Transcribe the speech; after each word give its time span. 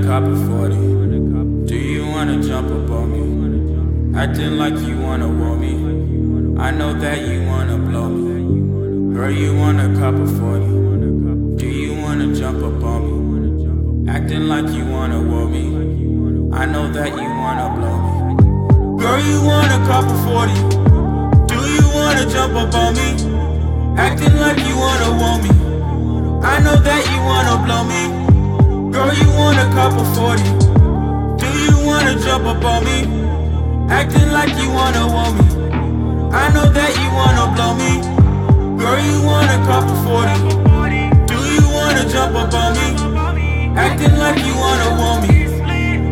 wanna 0.00 0.20
cop 0.20 0.24
a 0.24 0.46
40? 0.46 1.66
Do 1.66 1.76
you 1.76 2.06
wanna 2.06 2.42
jump 2.42 2.70
up 2.70 2.90
on 2.90 3.10
me? 3.12 4.18
Acting 4.18 4.56
like 4.56 4.74
you 4.78 4.98
wanna 4.98 5.28
want 5.28 5.60
me. 5.60 6.58
I 6.58 6.70
know 6.70 6.94
that 6.94 7.20
you 7.26 7.46
wanna 7.46 7.76
blow 7.76 8.08
me. 8.08 9.14
Girl, 9.14 9.30
you 9.30 9.54
wanna 9.56 9.94
cop 9.98 10.14
a 10.14 10.26
40? 10.26 11.56
Do 11.56 11.66
you 11.66 12.00
wanna 12.00 12.34
jump 12.34 12.62
up 12.62 12.82
on 12.82 13.00
me? 13.04 14.10
Acting 14.10 14.48
like 14.48 14.68
you 14.70 14.84
wanna 14.86 15.20
want 15.20 15.50
me. 15.52 16.50
I 16.56 16.64
know 16.66 16.90
that 16.92 17.10
you 17.10 17.28
wanna 17.44 17.68
blow 17.76 17.96
me. 18.06 19.02
Girl, 19.02 19.20
you 19.20 19.44
wanna 19.44 19.78
cop 19.86 20.04
a 20.04 20.16
40? 20.24 20.80
wanna 21.92 22.24
jump 22.30 22.54
up 22.54 22.74
on 22.74 22.94
me 22.94 23.10
Acting 23.98 24.36
like 24.38 24.58
you 24.58 24.76
wanna 24.76 25.10
want 25.20 25.42
me 25.42 25.50
I 26.42 26.58
know 26.60 26.76
that 26.76 27.02
you 27.10 27.18
wanna 27.22 27.64
blow 27.64 27.84
me 27.84 28.29
Girl, 29.00 29.14
you 29.14 29.30
want 29.32 29.56
a 29.56 29.64
cup 29.72 29.96
of 29.96 30.06
40. 30.14 30.42
Do 31.40 31.48
you 31.64 31.86
wanna 31.86 32.20
jump 32.20 32.44
up 32.44 32.62
on 32.62 32.84
me? 32.84 32.98
Acting 33.88 34.30
like 34.30 34.52
you 34.60 34.68
wanna 34.68 35.08
woo 35.08 35.32
me. 35.40 35.46
I 36.36 36.52
know 36.52 36.68
that 36.68 36.92
you 37.00 37.08
wanna 37.16 37.48
blow 37.56 37.72
me. 37.80 37.92
Girl, 38.76 39.00
you 39.00 39.24
want 39.24 39.48
a 39.56 39.58
cup 39.64 39.88
of 39.88 40.04
40. 40.04 40.36
Do 41.32 41.38
you 41.48 41.64
wanna 41.72 42.04
jump 42.12 42.36
up 42.36 42.52
on 42.52 42.74
me? 42.76 42.88
Acting 43.74 44.18
like 44.18 44.44
you 44.44 44.54
wanna 44.64 44.90
want 45.00 45.22
me. 45.24 45.48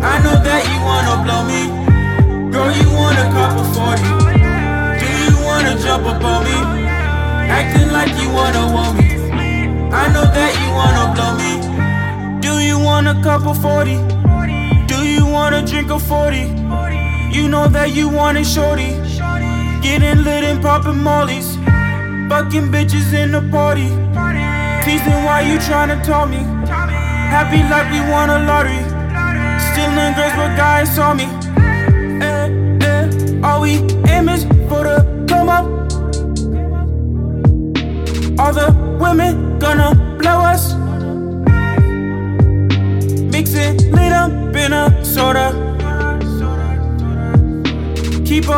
I 0.00 0.16
know 0.24 0.40
that 0.40 0.62
you 0.64 0.78
wanna 0.80 1.14
blow 1.24 1.42
me. 1.52 1.62
Girl, 2.50 2.72
you 2.80 2.88
want 2.96 3.18
a 3.18 3.28
cup 3.36 3.60
of 3.60 3.68
40. 3.76 4.08
Do 5.00 5.08
you 5.28 5.36
wanna 5.44 5.76
jump 5.84 6.06
up 6.06 6.24
on 6.24 6.44
me? 6.48 6.56
Acting 7.58 7.92
like 7.92 8.16
you 8.16 8.30
wanna 8.32 8.69
a 13.10 13.22
cup 13.22 13.44
of 13.44 13.60
40? 13.60 13.96
Do 14.86 14.98
you 15.04 15.26
wanna 15.26 15.66
drink 15.66 15.90
a 15.90 15.98
40? 15.98 16.38
You 17.36 17.48
know 17.48 17.66
that 17.66 17.90
you 17.92 18.08
want 18.08 18.38
it, 18.38 18.44
shorty. 18.44 18.90
Getting 19.82 20.22
lit 20.22 20.44
and 20.44 20.62
popping 20.62 21.02
mollies. 21.02 21.56
Fucking 22.30 22.68
bitches 22.70 23.12
in 23.12 23.32
the 23.32 23.42
party. 23.50 23.88
Teasing 24.84 25.20
why 25.26 25.40
you 25.48 25.58
tryna 25.58 25.98
tell 26.04 26.26
me. 26.26 26.42
Happy 27.34 27.60
like 27.72 27.88
we 27.90 28.00
won 28.12 28.30
a 28.30 28.38
lottery. 28.46 28.82
Stealing 29.66 30.14
girls, 30.14 30.34
but 30.38 30.54
guys 30.56 30.94
saw 30.94 31.12
me. 31.12 31.26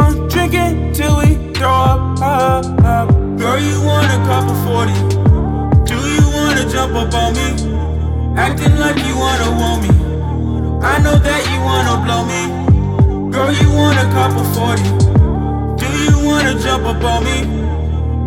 On 0.03 0.29
drinking 0.29 0.93
till 0.93 1.17
we 1.19 1.29
throw 1.55 1.71
up. 1.71 3.09
Girl, 3.39 3.59
you 3.59 3.79
want 3.83 4.09
a 4.17 4.19
cup 4.29 4.45
of 4.51 4.59
40. 4.67 4.93
Do 5.91 5.97
you 6.17 6.27
wanna 6.37 6.65
jump 6.71 6.95
up 6.95 7.15
on 7.15 7.31
me? 7.39 7.49
Acting 8.37 8.77
like 8.79 8.99
you 9.07 9.17
wanna 9.17 9.51
want 9.61 9.83
me. 9.85 9.91
I 10.93 10.99
know 11.05 11.17
that 11.27 11.43
you 11.51 11.59
wanna 11.69 11.95
blow 12.05 12.23
me. 12.33 12.43
Girl, 13.33 13.53
you 13.61 13.69
want 13.81 13.99
a 13.99 14.07
cup 14.17 14.33
of 14.43 14.47
40. 14.57 14.83
Do 15.83 15.89
you 16.07 16.17
wanna 16.29 16.55
jump 16.65 16.85
up 16.87 17.03
on 17.13 17.25
me? 17.25 17.39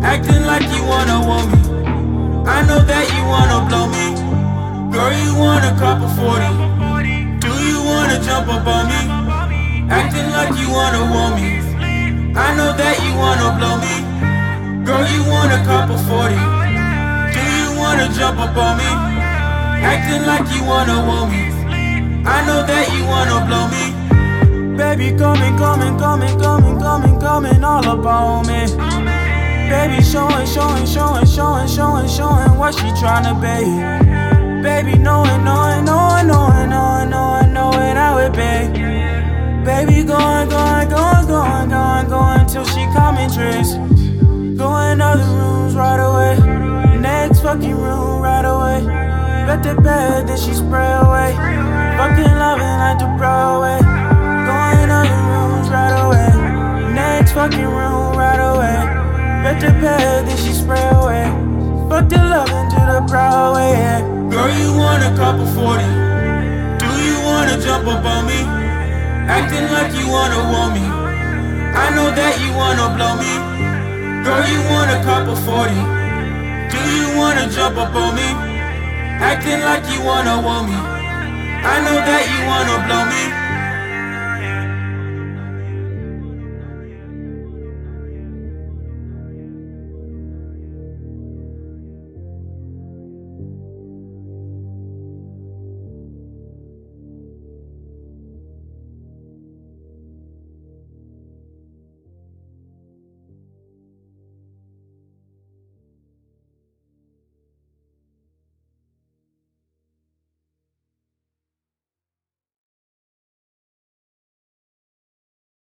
Acting 0.02 0.44
like 0.44 0.66
you 0.74 0.82
wanna 0.84 1.18
want 1.28 1.46
me. 1.52 1.60
I 2.56 2.58
know 2.66 2.80
that 2.90 3.04
you 3.14 3.22
wanna 3.32 3.58
blow 3.68 3.86
me. 3.94 4.06
Girl, 4.92 5.12
you 5.24 5.32
want 5.44 5.64
a 5.64 5.72
cup 5.82 5.98
of 6.06 6.12
40. 6.16 6.50
Do 7.44 7.52
you 7.70 7.78
wanna 7.90 8.18
jump 8.26 8.48
up 8.48 8.66
on 8.66 8.84
me? 8.92 9.00
Acting 9.90 10.28
like 10.30 10.52
you 10.60 10.68
wanna 10.70 11.02
want 11.14 11.34
me. 11.36 11.65
I 12.36 12.54
know 12.54 12.76
that 12.76 12.96
you 13.00 13.12
wanna 13.16 13.48
blow 13.56 13.76
me. 13.80 14.84
Girl, 14.84 15.06
you 15.08 15.24
want 15.24 15.52
a 15.56 15.60
couple 15.64 15.96
40. 15.96 16.36
Do 17.32 17.40
you 17.40 17.68
wanna 17.80 18.12
jump 18.12 18.38
up 18.38 18.56
on 18.56 18.76
me? 18.76 18.90
Acting 19.80 20.26
like 20.26 20.44
you 20.54 20.62
wanna 20.64 21.00
want 21.08 21.32
me. 21.32 21.48
I 22.28 22.44
know 22.46 22.60
that 22.66 22.84
you 22.92 23.04
wanna 23.08 23.40
blow 23.48 23.64
me. 23.72 24.76
Baby, 24.76 25.16
coming, 25.16 25.56
coming, 25.56 25.98
coming, 25.98 26.38
coming, 26.38 26.78
coming, 26.78 27.18
coming 27.18 27.64
all 27.64 27.88
up 27.88 28.04
on 28.04 28.46
me. 28.46 28.66
Baby, 29.72 30.02
showing, 30.02 30.46
showing, 30.46 30.84
showing, 30.84 31.24
showing, 31.24 31.66
showing, 31.66 32.06
showing 32.06 32.58
what 32.58 32.74
she 32.74 32.88
tryna 33.00 33.32
be. 33.40 34.62
Baby, 34.62 34.98
knowing, 34.98 35.42
knowing, 35.42 35.86
knowing, 35.86 36.26
knowing, 36.26 36.68
knowing 36.68 37.10
right 45.76 46.00
away. 46.00 46.98
Next 46.98 47.40
fucking 47.40 47.76
room 47.76 48.22
right 48.22 48.44
away. 48.44 48.80
Bet 49.46 49.62
the 49.62 49.80
bed, 49.80 50.26
then 50.26 50.38
she 50.38 50.54
spray 50.54 50.92
away. 51.04 51.36
Fucking 51.98 52.32
loving 52.40 52.76
like 52.80 52.98
the 52.98 53.06
Broadway. 53.18 53.78
Going 54.48 54.90
other 54.90 55.20
rooms 55.30 55.68
right 55.68 55.94
away. 56.02 56.94
Next 56.94 57.32
fucking 57.32 57.60
room 57.60 58.16
right 58.16 58.40
away. 58.40 58.78
Bet 59.44 59.60
the 59.60 59.70
bed, 59.80 60.26
then 60.26 60.36
she 60.36 60.52
spray 60.52 60.82
away. 60.96 61.28
Fuck 61.90 62.08
the 62.08 62.16
loving 62.16 62.68
to 62.72 62.80
the 62.92 63.04
Broadway. 63.06 63.70
Yeah. 63.76 64.00
Girl, 64.32 64.50
you 64.58 64.72
want 64.72 65.04
a 65.04 65.14
cup 65.14 65.36
of 65.38 65.48
40. 65.54 65.84
Do 66.80 66.88
you 67.04 67.16
wanna 67.22 67.60
jump 67.60 67.86
up 67.86 68.04
on 68.04 68.26
me? 68.26 68.40
Acting 69.28 69.68
like 69.70 69.92
you 69.92 70.08
wanna 70.08 70.40
want 70.52 70.74
me. 70.74 70.86
I 71.76 71.90
know 71.94 72.08
that 72.10 72.34
you 72.40 72.50
wanna 72.56 72.96
blow 72.96 73.14
me. 73.20 73.56
Girl, 74.26 74.42
you 74.48 74.58
want 74.74 74.90
a 74.90 74.98
cup 75.04 75.28
of 75.28 75.38
40. 75.46 75.70
Do 75.70 76.80
you 76.98 77.16
wanna 77.16 77.48
jump 77.48 77.76
up 77.78 77.94
on 77.94 78.16
me? 78.16 78.26
Acting 79.22 79.60
like 79.60 79.86
you 79.86 80.02
wanna 80.02 80.42
want 80.42 80.66
me. 80.66 80.74
I 80.74 81.78
know 81.86 81.94
that 81.94 82.22
you 82.26 82.40
wanna 82.50 82.76
blow 82.90 83.04
me. 83.06 83.45